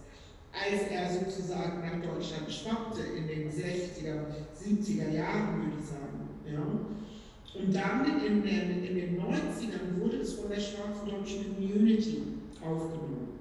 [0.53, 4.15] Als er sozusagen nach Deutschland schwappte in den 60er,
[4.57, 6.29] 70er Jahren, würde ich sagen.
[6.45, 7.59] Ja.
[7.59, 12.21] Und dann in den, in den 90ern wurde es von der schwarzen deutschen Community
[12.61, 13.39] aufgenommen.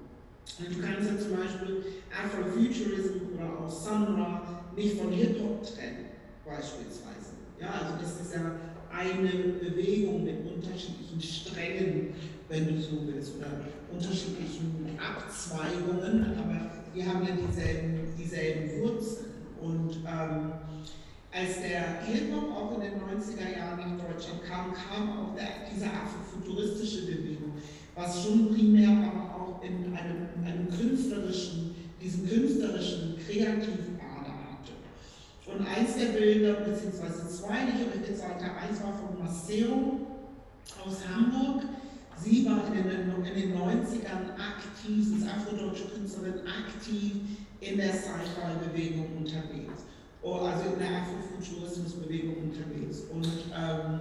[0.59, 6.05] Und du kannst ja zum Beispiel Afrofuturism oder auch Sun Ra nicht von Hip-Hop trennen,
[6.45, 7.33] beispielsweise.
[7.59, 8.51] Ja, also das ist ja
[8.91, 12.13] eine Bewegung mit unterschiedlichen Strängen,
[12.49, 13.47] wenn du so willst, oder
[13.91, 19.33] unterschiedlichen Abzweigungen, aber die haben ja dieselben, dieselben Wurzeln.
[19.61, 20.51] Und ähm,
[21.31, 25.85] als der Hip-Hop auch in den 90er Jahren nach Deutschland kam, kam auch der, diese
[25.85, 27.53] afrofuturistische Bewegung,
[27.95, 33.92] was schon primär aber auch in einem, in einem künstlerischen, diesen künstlerischen, kreativen
[35.45, 39.99] und eins der Bilder, beziehungsweise zwei, die ich euch gezeigt habe, eins war von Maceo
[40.85, 41.63] aus Hamburg.
[42.17, 47.11] Sie war in den, in den 90ern aktiv, sie ist afrodeutsche Künstlerin, aktiv
[47.59, 49.83] in der Sci-Fi-Bewegung unterwegs.
[50.21, 53.01] Oh, also in der Afrofuturismus-Bewegung unterwegs.
[53.11, 53.99] Und, ähm,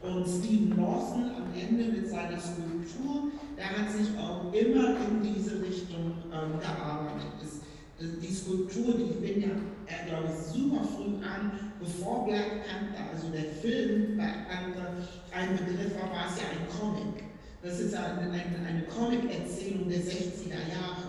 [0.00, 5.60] und Stephen Lawson am Ende mit seiner Skulptur, der hat sich auch immer in diese
[5.60, 7.32] Richtung ähm, gearbeitet.
[7.38, 7.60] Das,
[8.00, 9.50] die Skulptur, die fing ja,
[9.88, 14.92] er glaube ich, super früh an, bevor Black Panther, also der Film Black Panther,
[15.32, 17.24] ein Begriff war, war es ja ein Comic.
[17.62, 21.08] Das ist eine, eine, eine Comic-Erzählung der 60er Jahre,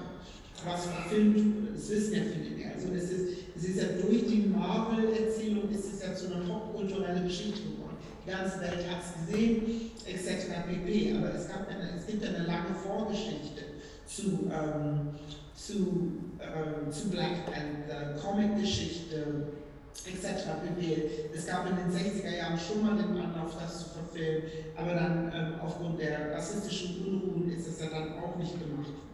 [0.65, 1.73] was verfilmt wurde.
[1.75, 2.67] Das wissen ja viele nicht.
[2.73, 7.23] Also es ist, es ist ja durch die Marvel-Erzählung ist es ja zu einer popkulturellen
[7.23, 7.97] Geschichte geworden.
[8.25, 10.47] Die ganze Welt hat es gesehen, etc.
[10.67, 11.17] pp.
[11.17, 13.63] Aber es, gab eine, es gibt eine lange Vorgeschichte
[14.07, 15.13] zu, ähm,
[15.65, 19.47] zu, äh, zu Black Panther, Comic-Geschichte
[20.05, 20.43] etc.
[20.63, 21.09] pp.
[21.35, 24.43] Es gab in den 60er Jahren schon mal den Anlauf, das zu verfilmen,
[24.75, 29.09] aber dann ähm, aufgrund der rassistischen Unruhen ist es ja dann auch nicht gemacht worden.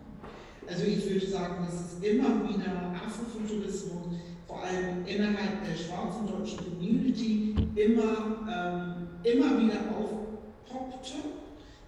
[0.67, 4.15] Also ich würde sagen, es immer wieder Afrofuturismus,
[4.47, 11.44] vor allem innerhalb der schwarzen deutschen Community, immer, ähm, immer wieder aufpoppte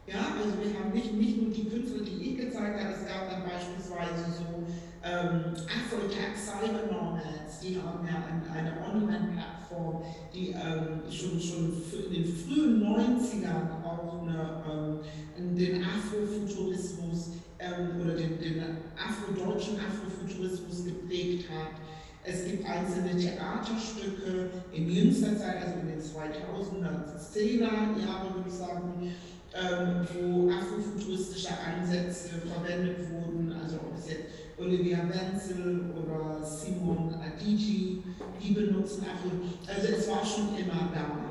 [0.08, 3.30] ja, also wir haben nicht, nicht nur die Künstler, die ich gezeigt habe, es gab
[3.30, 4.64] dann beispielsweise so
[5.04, 12.24] ähm, Afrotech Cyber Nomads, die haben ja eine, eine Online-Plattform, die ähm, schon, schon in
[12.24, 15.02] den frühen 90ern auch eine,
[15.38, 18.64] ähm, den Afrofuturismus ähm, oder den, den
[18.96, 21.82] afrodeutschen Afrofuturismus geprägt hat.
[22.24, 28.54] Es gibt einzelne Theaterstücke in jüngster Zeit, also in den 2000er, 10er Jahren würde ich
[28.54, 29.14] sagen,
[29.58, 34.26] ähm, wo afrofuturistische Ansätze verwendet wurden, also ob es jetzt
[34.58, 38.04] Olivia Wenzel oder Simon Adigi,
[38.42, 39.32] die benutzen Afro,
[39.68, 41.28] also es war schon immer da.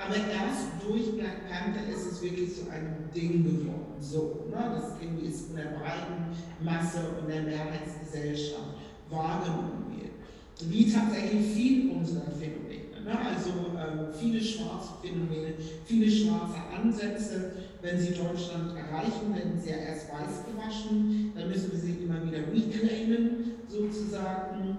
[0.00, 4.76] Aber erst durch Black Panther ist es wirklich zu einem Ding geworden, so, ne?
[4.76, 6.30] das irgendwie ist von der breiten
[6.62, 8.76] Masse und der Mehrheitsgesellschaft
[9.10, 10.70] wahrgenommen wird.
[10.70, 12.67] Wie tatsächlich viel unserer Phänomene.
[13.08, 13.16] Ne?
[13.26, 15.54] Also ähm, viele schwarze Phänomene,
[15.86, 17.52] viele schwarze Ansätze.
[17.80, 22.22] Wenn sie Deutschland erreichen, werden sie ja erst weiß gewaschen, dann müssen wir sie immer
[22.26, 24.76] wieder reclaimen, sozusagen,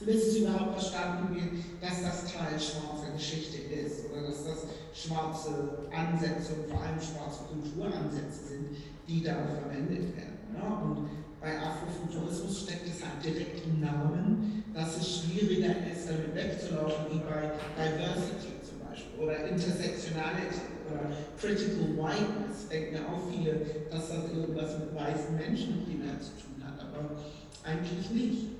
[0.00, 5.88] bis es überhaupt verstanden wird, dass das Teil schwarzer Geschichte ist oder dass das schwarze
[5.92, 8.68] Ansätze und vor allem schwarze Kulturansätze sind,
[9.06, 10.38] die da verwendet werden.
[10.54, 10.62] Ne?
[10.84, 11.08] Und
[11.40, 17.18] bei Afrofuturismus steckt es halt direkt im Namen, dass es schwieriger ist, damit wegzulaufen, wie
[17.18, 22.68] bei Diversity zum Beispiel oder Intersectionality oder Critical Whiteness.
[22.68, 23.60] Denken ja auch viele,
[23.90, 27.16] dass das irgendwas mit weißen Menschen primär zu tun hat, aber
[27.64, 28.58] eigentlich nicht.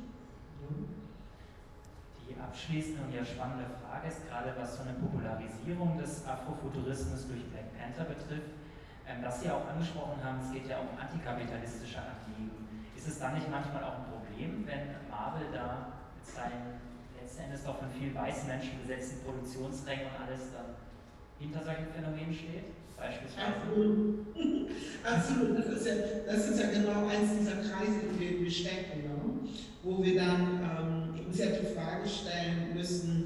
[2.28, 7.44] Die abschließende und ja spannende Frage ist gerade, was so eine Popularisierung des Afrofuturismus durch
[7.50, 8.52] Black Panther betrifft,
[9.08, 12.57] ähm, dass Sie auch angesprochen haben, es geht ja um antikapitalistische Anliegen.
[13.08, 16.76] Ist es dann nicht manchmal auch ein Problem, wenn Marvel da mit seinen
[17.16, 20.76] letzten Endes doch von vielen weißen Menschen besetzten Produktionsrängen und alles dann
[21.40, 22.68] hinter solchen Phänomenen steht?
[23.40, 24.28] Absolut.
[25.08, 25.56] Absolut.
[25.56, 25.94] Das ist, ja,
[26.26, 29.48] das ist ja genau eins dieser Kreise, in denen wir stecken, ne?
[29.82, 33.17] wo wir dann ähm, uns ja die Frage stellen müssen,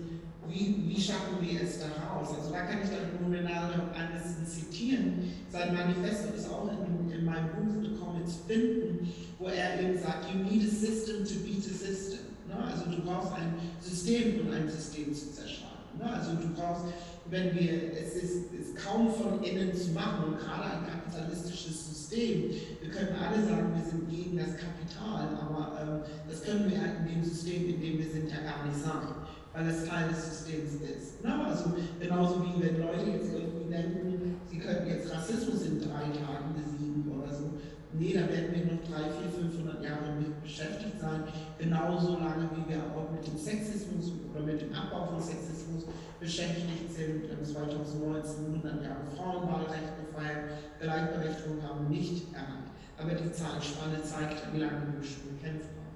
[0.95, 2.28] wie, schaffen wir es da raus?
[2.36, 5.32] Also da kann ich dann Ronaldo Anderson zitieren.
[5.51, 10.26] Sein Manifesto ist auch in, in meinem Buch The Comets finden, wo er eben sagt,
[10.32, 12.20] you need a system to beat a system.
[12.49, 12.57] Ne?
[12.57, 15.72] Also du brauchst ein System, um ein System zu zerschlagen.
[15.99, 16.12] Ne?
[16.12, 16.84] Also du brauchst
[17.32, 22.51] wenn wir, es ist, ist kaum von innen zu machen und gerade ein kapitalistisches System,
[22.80, 27.07] wir können alle sagen, wir sind gegen das Kapital, aber ähm, das können wir in
[27.09, 29.09] dem System, in dem wir sind, ja gar nicht sein,
[29.53, 31.14] weil es Teil des Systems ist.
[31.22, 36.09] Na, also genauso wie wenn Leute jetzt irgendwie denken, sie könnten jetzt Rassismus in drei
[36.09, 37.50] Tagen besiegen oder so.
[37.92, 41.24] Nee, da werden wir noch drei, vier, 500 Jahre mit beschäftigt sein.
[41.59, 45.84] Genauso lange, wie wir auch mit dem Sexismus oder mit dem Abbau von Sexismus
[46.18, 47.28] beschäftigt sind.
[47.28, 50.57] Wir haben 2019 100 Jahre Frauenwahlrecht gefeiert.
[50.80, 52.72] Gleichberechtigung haben nicht erreicht.
[52.96, 55.92] Aber die Zahlenspanne zeigt, wie lange wir schon gekämpft haben.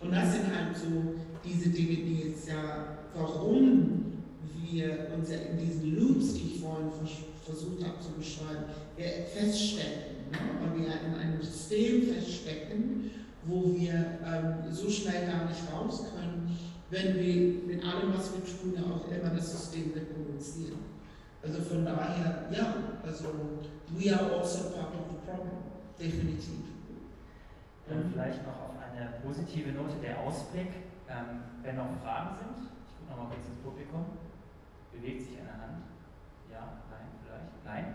[0.00, 1.14] Und das sind halt so
[1.46, 4.22] diese Dinge, die jetzt ja, warum
[4.68, 6.90] wir uns ja in diesen Loops, die ich vorhin
[7.44, 8.64] versucht habe zu beschreiben,
[8.96, 10.38] feststecken Ne?
[10.60, 13.10] Weil wir in einem System feststecken,
[13.44, 13.92] wo wir
[14.24, 16.56] ähm, so schnell gar nicht raus können,
[16.90, 20.78] wenn wir mit allem, was wir tun, ja auch immer das System reproduzieren.
[21.42, 22.74] Also von daher, ja,
[23.04, 23.24] also
[23.90, 25.58] we are also part of the problem,
[25.98, 26.66] definitiv.
[27.88, 30.70] Dann vielleicht noch auf eine positive Note der Ausblick.
[31.08, 34.06] Ähm, wenn noch Fragen sind, ich gucke nochmal kurz ins Publikum.
[34.92, 35.84] Bewegt sich eine Hand?
[36.50, 37.64] Ja, nein, vielleicht?
[37.64, 37.94] Nein.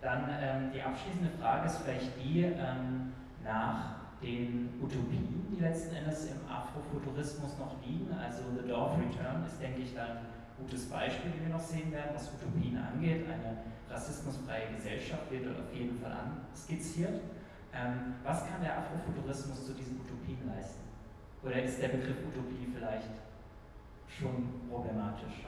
[0.00, 3.12] Dann ähm, die abschließende Frage ist vielleicht die ähm,
[3.44, 8.12] nach den Utopien, die letzten Endes im Afrofuturismus noch liegen.
[8.12, 10.26] Also The Door of Return ist, denke ich, dann ein
[10.58, 13.24] gutes Beispiel, wie wir noch sehen werden, was Utopien angeht.
[13.24, 13.56] Eine
[13.88, 17.20] rassismusfreie Gesellschaft wird dort auf jeden Fall anskizziert.
[17.72, 20.89] Ähm, was kann der Afrofuturismus zu diesen Utopien leisten?
[21.42, 23.08] Oder ist der Begriff Utopie vielleicht
[24.06, 25.46] schon problematisch?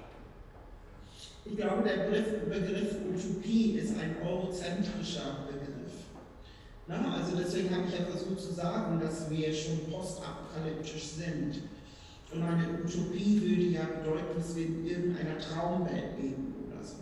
[1.45, 5.93] Ich glaube, der Begriff, Begriff Utopie ist ein eurozentrischer Begriff.
[6.87, 11.63] Na, also deswegen habe ich ja versucht zu sagen, dass wir schon postapokalyptisch sind.
[12.33, 16.97] Und eine Utopie würde ja bedeuten, dass wir in irgendeiner Traumwelt leben oder so.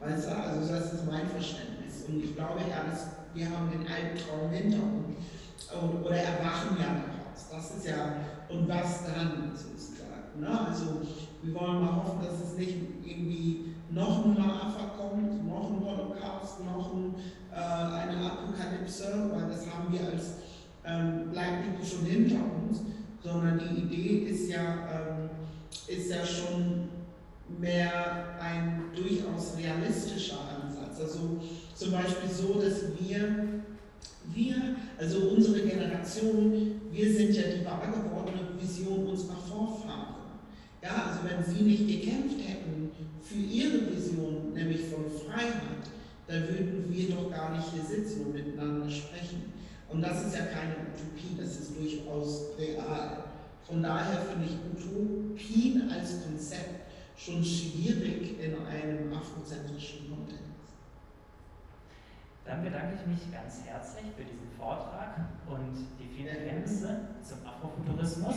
[0.00, 2.04] Weißt du, also das ist mein Verständnis.
[2.08, 5.16] Und ich glaube ja, dass wir haben den Albtraum hinter uns.
[6.04, 7.50] Oder erwachen ja daraus.
[7.50, 8.16] Das ist ja,
[8.48, 10.40] und was dann sozusagen.
[10.40, 10.66] Ne?
[10.66, 11.02] Also
[11.42, 16.64] wir wollen mal hoffen, dass es nicht irgendwie noch ein Lava kommt, noch ein Holocaust,
[16.64, 17.14] noch ein,
[17.52, 20.34] äh, eine Apokalypse, weil das haben wir als
[20.84, 22.80] ähm, People schon hinter uns,
[23.22, 25.30] sondern die Idee ist ja, ähm,
[25.86, 26.88] ist ja schon
[27.60, 31.00] mehr ein durchaus realistischer Ansatz.
[31.00, 31.40] Also
[31.74, 33.62] zum Beispiel so, dass wir,
[34.32, 37.82] wir, also unsere Generation, wir sind ja die wahr
[38.64, 40.14] Vision unserer Vorfahren.
[40.82, 42.90] Ja, also wenn sie nicht gekämpft hätten
[43.22, 45.84] für ihre Vision, nämlich von Freiheit,
[46.26, 49.52] dann würden wir doch gar nicht hier sitzen und miteinander sprechen.
[49.88, 53.24] Und das ist ja keine Utopie, das ist durchaus real.
[53.66, 60.43] Von daher finde ich Utopien als Konzept schon schwierig in einem afrozentrischen Kontext.
[62.44, 65.16] Dann bedanke ich mich ganz herzlich für diesen Vortrag
[65.46, 68.36] und die vielen Kenntnisse zum Afrofuturismus.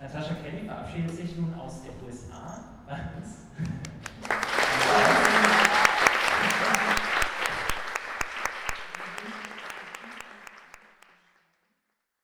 [0.00, 3.46] Natascha Kelly verabschiedet sich nun aus den USA bei uns.